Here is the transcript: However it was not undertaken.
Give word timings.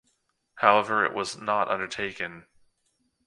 However 0.55 1.05
it 1.05 1.13
was 1.13 1.37
not 1.37 1.69
undertaken. 1.69 2.47